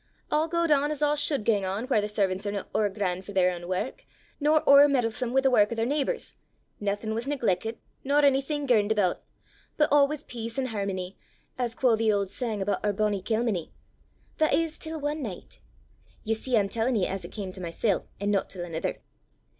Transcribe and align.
A' 0.31 0.47
gaed 0.51 0.71
on 0.71 0.89
as 0.89 1.03
a' 1.03 1.15
should 1.15 1.43
gang 1.45 1.63
on 1.63 1.85
whaur 1.85 2.01
the 2.01 2.07
servan's 2.07 2.47
are 2.47 2.51
no 2.51 2.65
ower 2.73 2.89
gran' 2.89 3.21
for 3.21 3.33
their 3.33 3.51
ain 3.55 3.67
wark, 3.67 4.03
nor 4.39 4.67
ower 4.67 4.87
meddlesome 4.87 5.31
wi' 5.31 5.41
the 5.41 5.51
wark 5.51 5.71
o' 5.71 5.75
their 5.75 5.85
neebours; 5.85 6.33
naething 6.79 7.13
was 7.13 7.27
negleckit, 7.27 7.77
nor 8.03 8.23
onything 8.25 8.65
girned 8.65 8.91
aboot; 8.91 9.17
but 9.77 9.89
a' 9.91 10.03
was 10.05 10.23
peace 10.23 10.57
an' 10.57 10.69
hermony, 10.69 11.17
as 11.59 11.75
quo' 11.75 11.95
the 11.95 12.11
auld 12.11 12.31
sang 12.31 12.63
aboot 12.63 12.97
bonnie 12.97 13.21
Kilmeny 13.21 13.69
that 14.39 14.55
is, 14.55 14.79
till 14.79 15.07
ae 15.07 15.13
nicht. 15.13 15.59
You 16.23 16.33
see 16.33 16.57
I'm 16.57 16.67
tellin' 16.67 16.95
ye 16.95 17.05
as 17.05 17.23
it 17.23 17.31
cam 17.31 17.51
to 17.51 17.61
mysel' 17.61 18.07
an' 18.19 18.31
no 18.31 18.41
til 18.41 18.65
anither! 18.65 19.03